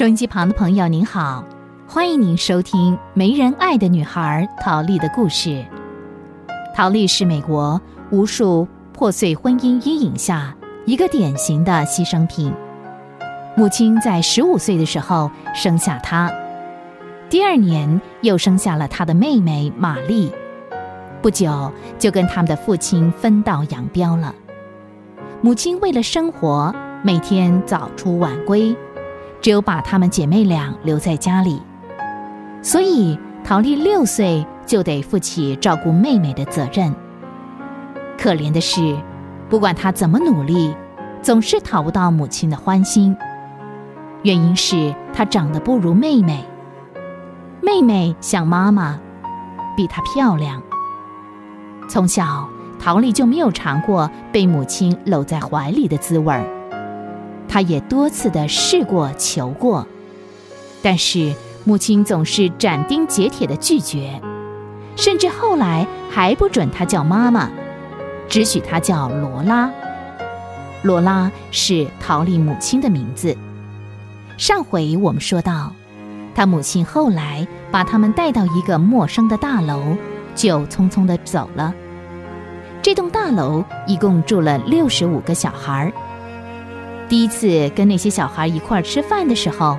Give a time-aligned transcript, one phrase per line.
[0.00, 1.44] 收音机旁的朋友，您好，
[1.86, 5.62] 欢迎您收听《没人爱的女孩》陶丽的故事。
[6.74, 7.78] 陶丽是美国
[8.10, 12.50] 无数破碎婚姻阴影下一个典型的牺牲品。
[13.54, 16.32] 母亲在十五岁的时候生下她，
[17.28, 20.32] 第二年又生下了她的妹妹玛丽，
[21.20, 24.34] 不久就跟他们的父亲分道扬镳了。
[25.42, 28.74] 母亲为了生活，每天早出晚归。
[29.40, 31.62] 只有把她们姐妹俩留在家里，
[32.62, 36.94] 所以陶丽六岁就得负起照顾妹妹的责任。
[38.18, 38.96] 可怜的是，
[39.48, 40.74] 不管她怎么努力，
[41.22, 43.16] 总是讨不到母亲的欢心。
[44.22, 46.44] 原因是她长得不如妹妹，
[47.62, 49.00] 妹妹像妈妈，
[49.74, 50.62] 比她漂亮。
[51.88, 52.46] 从小，
[52.78, 56.59] 陶丽就没有尝过被母亲搂在怀里的滋味儿。
[57.52, 59.84] 他也多次的试过求过，
[60.82, 61.34] 但是
[61.64, 64.20] 母亲总是斩钉截铁的拒绝，
[64.94, 67.50] 甚至后来还不准他叫妈妈，
[68.28, 69.68] 只许他叫罗拉。
[70.82, 73.36] 罗拉是陶丽母亲的名字。
[74.38, 75.72] 上回我们说到，
[76.36, 79.82] 他母亲后来把他们带到一个陌生的大楼，
[80.36, 81.74] 就匆匆的走了。
[82.80, 85.92] 这栋大楼一共住了六十五个小孩儿。
[87.10, 89.76] 第一次跟那些小孩一块儿吃饭的时候，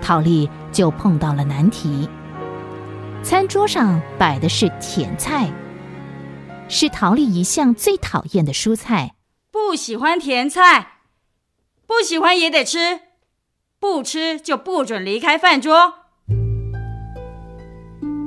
[0.00, 2.08] 陶丽就碰到了难题。
[3.20, 5.50] 餐桌上摆的是甜菜，
[6.68, 9.16] 是陶丽一向最讨厌的蔬菜。
[9.50, 10.92] 不喜欢甜菜，
[11.84, 13.00] 不喜欢也得吃，
[13.80, 15.94] 不吃就不准离开饭桌。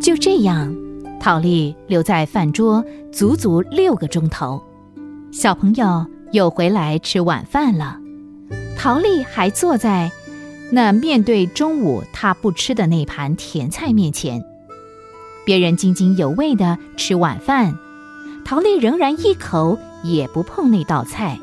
[0.01, 0.75] 就这样，
[1.21, 4.61] 陶丽留在饭桌足足六个钟头。
[5.31, 8.00] 小朋友又回来吃晚饭了。
[8.83, 10.11] 陶丽还坐在
[10.71, 14.43] 那面对中午他不吃的那盘甜菜面前，
[15.45, 17.75] 别人津津有味的吃晚饭，
[18.43, 21.37] 陶丽仍然一口也不碰那道菜。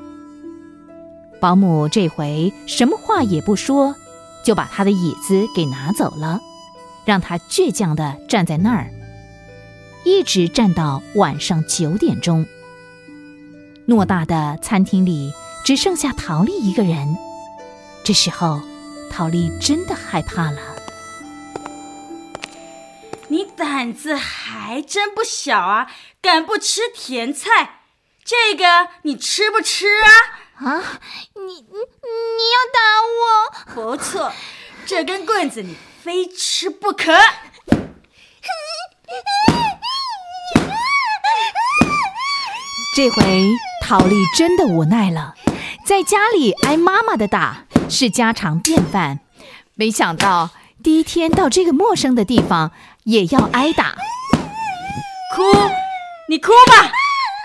[1.39, 3.95] 保姆这回什么话也不说，
[4.45, 6.41] 就把他的椅子给拿走了，
[7.05, 8.91] 让他倔强的站在那儿，
[10.05, 12.45] 一直站到晚上九点钟。
[13.87, 15.33] 偌大的餐厅里
[15.65, 17.17] 只剩下陶丽一个人。
[18.09, 18.63] 这时候，
[19.11, 20.59] 陶丽真的害怕了。
[23.29, 25.93] 你胆子还真不小啊，
[26.23, 27.81] 敢不吃甜菜？
[28.25, 30.09] 这个你吃不吃啊？
[30.55, 31.01] 啊，
[31.35, 32.81] 你你你要打
[33.13, 33.75] 我？
[33.75, 34.33] 不错，
[34.87, 37.13] 这根棍子你非吃不可。
[42.97, 43.51] 这回
[43.85, 45.35] 陶丽真的无奈了，
[45.85, 47.67] 在家里挨妈妈的打。
[47.89, 49.21] 是家常便饭，
[49.75, 50.51] 没想到
[50.83, 52.71] 第一天到这个陌生的地方
[53.05, 53.97] 也要挨打。
[55.35, 55.43] 哭，
[56.29, 56.91] 你哭吧，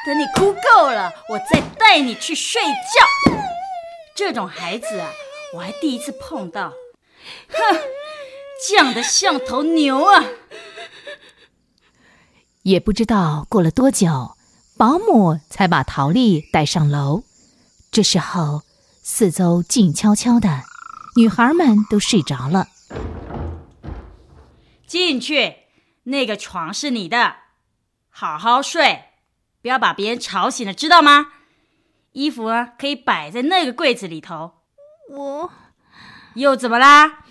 [0.05, 3.33] 等你哭够了，我再带你去睡觉。
[4.15, 5.09] 这种孩子啊，
[5.55, 6.73] 我还第一次碰到。
[7.49, 7.79] 哼，
[8.67, 10.23] 犟得像头牛啊！
[12.63, 14.35] 也不知道过了多久，
[14.77, 17.23] 保姆才把陶丽带上楼。
[17.91, 18.63] 这时候。
[19.05, 20.61] 四周静悄悄的，
[21.17, 22.69] 女孩们都睡着了。
[24.87, 25.55] 进去，
[26.03, 27.35] 那个床是你的，
[28.09, 29.07] 好好睡，
[29.61, 31.33] 不要把别人吵醒了，知道吗？
[32.13, 34.53] 衣服啊，可以摆在那个柜子里头。
[35.09, 35.51] 我
[36.35, 37.25] 又怎么啦？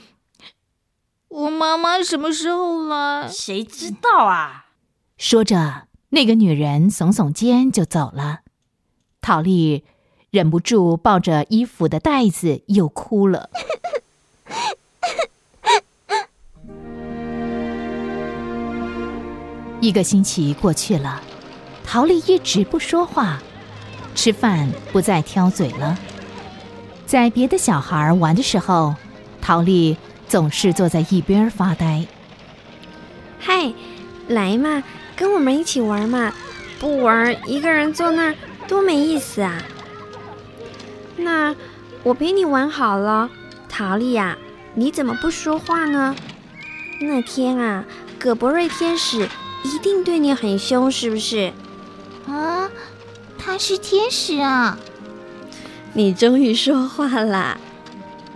[1.28, 3.26] 我妈妈什么时候来？
[3.26, 4.66] 谁知道啊？
[5.16, 8.40] 说着，那个女人耸耸肩就走了。
[9.22, 9.86] 陶丽。
[10.32, 13.50] 忍不住抱着衣服的袋子又哭了。
[19.82, 21.20] 一个星期过去了，
[21.84, 23.42] 陶丽一直不说话，
[24.14, 25.98] 吃饭不再挑嘴了。
[27.04, 28.94] 在别的小孩玩的时候，
[29.42, 32.06] 陶丽总是坐在一边发呆。
[33.38, 33.70] 嗨，
[34.28, 34.82] 来嘛，
[35.14, 36.32] 跟我们一起玩嘛！
[36.80, 38.34] 不玩，一个人坐那儿
[38.66, 39.62] 多没意思啊！
[41.16, 41.54] 那
[42.02, 43.30] 我陪你玩好了，
[43.68, 44.36] 陶丽呀，
[44.74, 46.16] 你怎么不说话呢？
[47.00, 47.84] 那天啊，
[48.18, 49.28] 葛伯瑞天使
[49.64, 51.52] 一定对你很凶，是不是？
[52.26, 52.70] 啊，
[53.38, 54.78] 他是天使啊！
[55.92, 57.58] 你终于说话啦！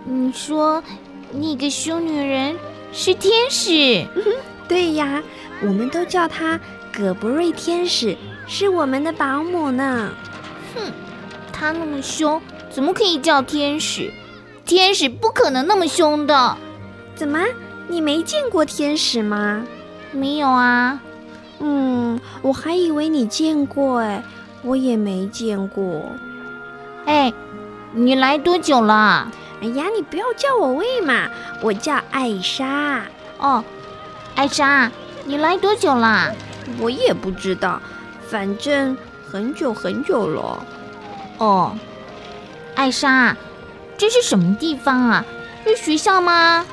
[0.05, 0.83] 你说
[1.31, 2.55] 那个凶女人
[2.93, 4.05] 是天使？
[4.67, 5.23] 对呀，
[5.61, 6.59] 我们都叫她
[6.93, 8.15] 葛伯瑞天使，
[8.47, 10.11] 是我们的保姆呢。
[10.75, 10.91] 哼，
[11.51, 12.41] 她那么凶。
[12.77, 14.13] 怎么可以叫天使？
[14.63, 16.55] 天使不可能那么凶的。
[17.15, 17.43] 怎么，
[17.87, 19.65] 你没见过天使吗？
[20.11, 21.01] 没有啊。
[21.57, 24.23] 嗯，我还以为你见过哎，
[24.61, 26.03] 我也没见过。
[27.07, 27.33] 哎，
[27.93, 29.27] 你来多久了？
[29.59, 31.27] 哎呀，你不要叫我喂嘛，
[31.63, 33.01] 我叫艾莎。
[33.39, 33.63] 哦，
[34.35, 34.91] 艾莎，
[35.25, 36.31] 你来多久了？
[36.79, 37.81] 我也不知道，
[38.29, 38.95] 反正
[39.25, 40.63] 很久很久了。
[41.39, 41.75] 哦，
[42.77, 43.35] 艾莎，
[43.97, 45.25] 这是什么地方啊？
[45.65, 46.63] 是学校吗？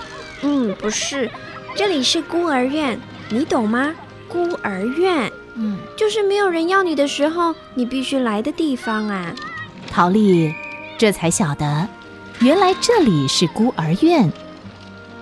[0.43, 1.31] 嗯，不是，
[1.75, 3.95] 这里是孤儿院，你懂吗？
[4.29, 9.35] 孤儿院，嗯，就是没有人要你的时候，你必须来的地方啊。
[9.91, 10.55] 陶丽
[10.99, 11.89] 这才晓得，
[12.41, 14.31] 原来这里是孤儿院，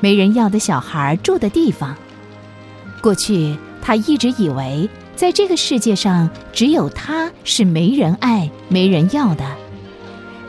[0.01, 1.95] 没人要的小孩住的地方。
[3.01, 9.45] 过去她一直以为，在这个世界上只有她是没人爱、没人要的，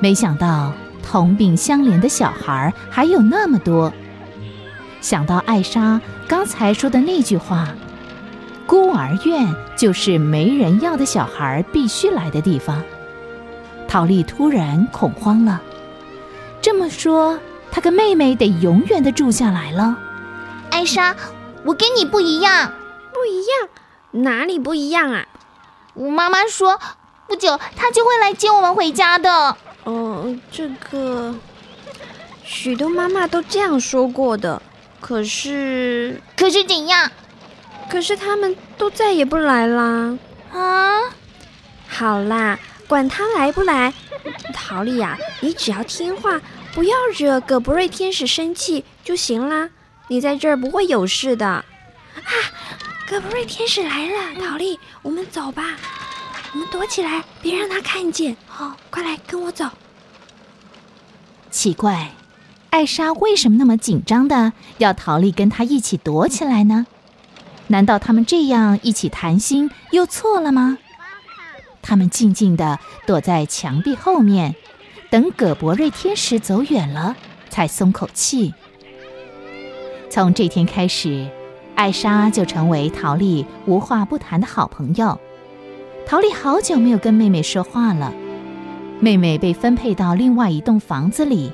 [0.03, 3.89] 没想到同病相怜的小孩还有那么多。
[4.99, 7.69] 想到艾莎刚才说的那句话。
[8.67, 12.83] 孤儿院就是没人要的小孩必须来的地方。
[13.87, 15.61] 陶丽突然恐慌了。
[16.61, 17.39] 这么说，
[17.71, 19.97] 她跟妹妹得永远的住下来了。
[20.69, 21.15] 艾莎，
[21.63, 22.73] 我跟你不一样，
[23.13, 23.69] 不一样，
[24.21, 25.27] 哪里不一样啊？
[25.93, 26.77] 我妈妈说，
[27.25, 29.55] 不久她就会来接我们回家的。
[29.83, 31.35] 哦，这个，
[32.43, 34.61] 许多妈妈都这样说过的。
[35.01, 37.11] 可是，可是怎样？
[37.89, 40.17] 可是他们都再也不来啦！
[40.53, 41.01] 啊，
[41.87, 42.57] 好啦，
[42.87, 43.93] 管他来不来，
[44.53, 46.39] 陶丽呀，你只要听话，
[46.73, 49.69] 不要惹葛布瑞天使生气就行啦。
[50.07, 51.45] 你在这儿不会有事的。
[51.45, 51.65] 啊，
[53.09, 55.75] 葛布瑞天使来了，陶丽，我们走吧，
[56.53, 58.37] 我们躲起来，别让他看见。
[58.47, 59.65] 好，快来跟我走。
[61.49, 62.11] 奇怪，
[62.69, 66.85] 艾莎为什么那么紧张的要陶丽跟他一起躲起来呢？
[67.67, 70.77] 难道他们这样一起谈心又错了吗？
[71.81, 74.55] 他们静静的躲在墙壁后面，
[75.09, 77.15] 等葛伯瑞天使走远了，
[77.49, 78.53] 才松口气。
[80.09, 81.27] 从这天开始，
[81.73, 85.19] 艾莎就成为陶丽无话不谈的好朋友。
[86.05, 88.13] 陶丽好久没有跟妹妹说话了。
[88.99, 91.51] 妹妹被分配到另外一栋房子里，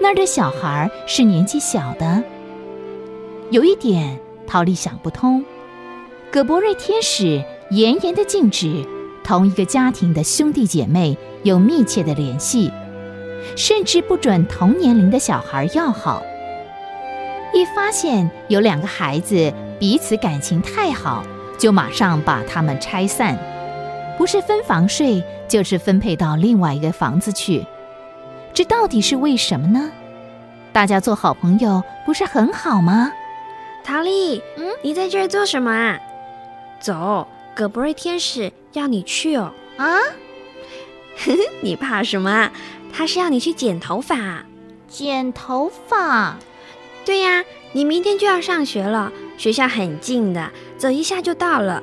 [0.00, 2.22] 那儿的小孩是年纪小的。
[3.50, 4.18] 有一点。
[4.46, 5.44] 陶丽想不通，
[6.28, 7.40] 葛伯瑞天使
[7.70, 8.84] 严严的禁止
[9.22, 12.68] 同一个家庭的兄弟姐妹有密切的联系，
[13.54, 16.20] 甚至不准同年龄的小孩要好。
[17.54, 21.24] 一发现有两个孩子彼此感情太好，
[21.56, 23.38] 就马上把他们拆散，
[24.20, 27.64] 不是分房睡，就是分配到另外一个房子去。
[28.52, 29.90] 这到底是为什么呢？
[30.74, 33.10] 大家做好朋友不是很好吗？
[33.82, 35.98] 陶丽，嗯，你在这儿做什么啊？
[36.80, 39.54] 走，葛博瑞天使要你去哦。
[39.78, 39.88] 啊？
[41.62, 42.52] 你怕什么啊？
[42.92, 44.44] 他是要你去剪头发。
[44.86, 46.36] 剪头发？
[47.06, 51.82] 对呀，你明天就要上学了，学校很近的，走一下就到了。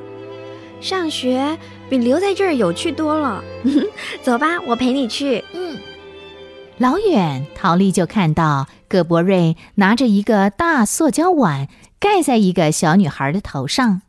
[0.80, 1.58] 上学
[1.90, 3.44] 比留在这儿有趣多了。
[4.22, 5.44] 走吧，我陪你去。
[5.54, 5.78] 嗯。
[6.78, 11.68] 老远，陶丽就看到葛博瑞拿着一个大塑胶碗。
[12.00, 14.04] 盖在一个小女孩的头上，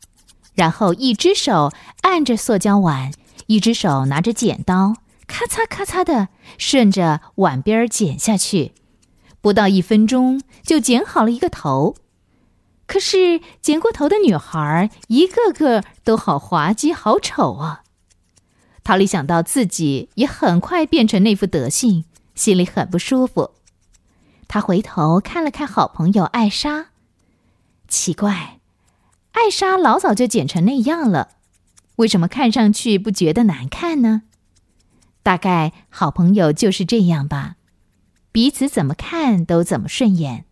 [0.55, 3.13] 然后一只手按着塑胶碗，
[3.47, 6.29] 一只手拿着剪刀，咔嚓咔嚓的
[6.59, 8.73] 顺着碗边剪下去。
[9.41, 11.95] 不到一分钟就剪好了一个头。
[12.89, 17.83] 可是剪过头的女孩一个个都好滑稽、好丑啊！
[18.83, 23.51] 陶丽想到自己也很快变成那副德性，心里很不舒服。
[24.49, 26.87] 他回头看了看好朋友艾莎。
[27.87, 28.59] 奇怪，
[29.33, 31.33] 艾莎老早就剪成那样了，
[31.97, 34.23] 为什么看上去不觉得难看呢？
[35.23, 37.57] 大概好朋友就是这样吧，
[38.33, 40.47] 彼此怎么看都怎么顺眼。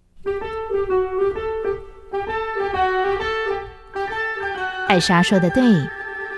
[4.88, 5.62] 艾莎说的对，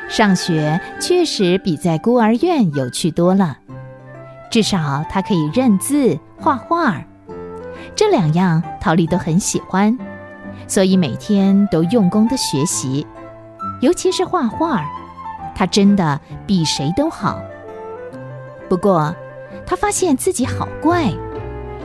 [0.08, 3.58] 上学确实比在孤儿院有趣多了，
[4.50, 7.04] 至少她可以认字、画画，
[7.94, 9.96] 这两样陶丽都很喜欢。
[10.66, 13.06] 所以每天都用功的学习，
[13.80, 14.82] 尤其是画画，
[15.54, 17.40] 他真的比谁都好。
[18.68, 19.14] 不过，
[19.66, 21.12] 他发现自己好怪，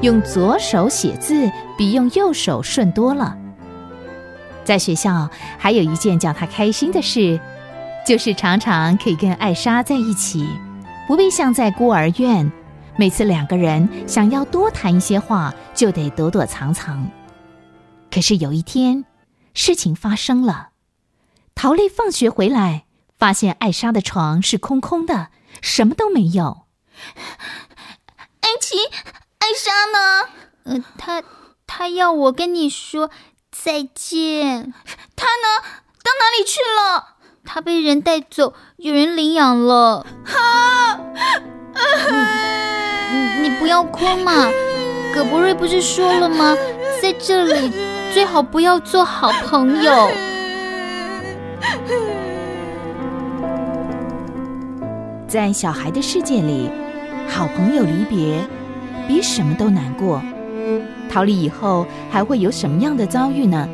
[0.01, 3.37] 用左手写字比用右手顺多了。
[4.63, 7.39] 在学校还有一件叫他开心的事，
[8.05, 10.47] 就是常常可以跟艾莎在一起，
[11.07, 12.51] 不必像在孤儿院，
[12.97, 17.09] 每次两个人想要多谈一些话，就得躲躲藏藏。
[18.11, 19.05] 可是有一天，
[19.53, 20.69] 事情发生了。
[21.55, 22.85] 陶丽放学回来，
[23.17, 25.29] 发现艾莎的床是空空的，
[25.61, 26.63] 什么都没有。
[28.41, 28.75] 艾琪，
[29.39, 30.29] 艾莎呢？
[30.63, 31.23] 呃，她
[31.65, 33.09] 她要我跟你说
[33.53, 34.73] 再见。
[35.15, 35.61] 他呢？
[36.03, 37.13] 到哪里去了？
[37.45, 40.05] 他被人带走，有人领养了。
[40.25, 40.99] 啊！
[43.41, 44.49] 你不要哭嘛，
[45.13, 46.57] 葛博瑞不是说了吗？
[47.01, 47.71] 在这里
[48.11, 50.09] 最好不要做好朋友。
[55.27, 56.71] 在小孩的世界里，
[57.27, 58.47] 好朋友离别
[59.07, 60.21] 比什么都难过。
[61.13, 63.69] 逃离以后还会有什么样的遭遇呢？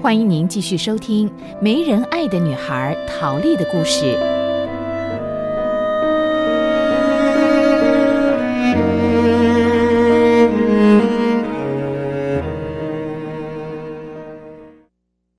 [0.00, 1.28] 欢迎您继续收听
[1.60, 4.16] 《没人爱的女孩》陶丽的故事。